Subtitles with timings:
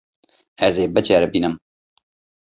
[0.65, 1.55] Ez ê biceribînim.